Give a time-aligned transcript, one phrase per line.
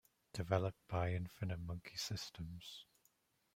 [0.33, 2.87] Developed by Infinite Monkey Systems.